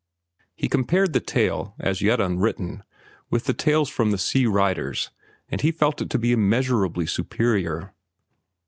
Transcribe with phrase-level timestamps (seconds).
[0.55, 2.81] He compared the tale, as yet unwritten,
[3.29, 5.11] with the tales of the sea writers,
[5.47, 7.93] and he felt it to be immeasurably superior.